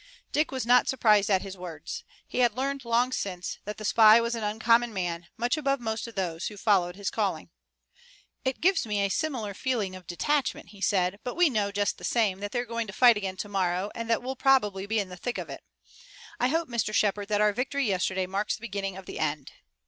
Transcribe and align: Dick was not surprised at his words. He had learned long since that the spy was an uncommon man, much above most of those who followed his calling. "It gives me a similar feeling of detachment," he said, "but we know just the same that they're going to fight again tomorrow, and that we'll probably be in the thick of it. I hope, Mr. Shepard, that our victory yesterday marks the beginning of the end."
Dick 0.31 0.51
was 0.51 0.65
not 0.65 0.89
surprised 0.89 1.29
at 1.29 1.43
his 1.43 1.55
words. 1.55 2.03
He 2.27 2.39
had 2.39 2.57
learned 2.57 2.85
long 2.85 3.11
since 3.11 3.59
that 3.65 3.77
the 3.77 3.85
spy 3.85 4.19
was 4.19 4.33
an 4.33 4.43
uncommon 4.43 4.95
man, 4.95 5.27
much 5.37 5.57
above 5.57 5.79
most 5.79 6.07
of 6.07 6.15
those 6.15 6.47
who 6.47 6.57
followed 6.57 6.95
his 6.95 7.11
calling. 7.11 7.51
"It 8.43 8.61
gives 8.61 8.87
me 8.87 8.99
a 9.01 9.09
similar 9.09 9.53
feeling 9.53 9.95
of 9.95 10.07
detachment," 10.07 10.69
he 10.69 10.81
said, 10.81 11.19
"but 11.23 11.35
we 11.35 11.51
know 11.51 11.71
just 11.71 11.99
the 11.99 12.03
same 12.03 12.39
that 12.39 12.51
they're 12.51 12.65
going 12.65 12.87
to 12.87 12.93
fight 12.93 13.15
again 13.15 13.37
tomorrow, 13.37 13.91
and 13.93 14.09
that 14.09 14.23
we'll 14.23 14.35
probably 14.35 14.87
be 14.87 14.97
in 14.97 15.09
the 15.09 15.17
thick 15.17 15.37
of 15.37 15.51
it. 15.51 15.61
I 16.39 16.47
hope, 16.47 16.67
Mr. 16.67 16.95
Shepard, 16.95 17.27
that 17.27 17.39
our 17.41 17.53
victory 17.53 17.85
yesterday 17.87 18.25
marks 18.25 18.55
the 18.55 18.61
beginning 18.61 18.97
of 18.97 19.05
the 19.05 19.19
end." 19.19 19.51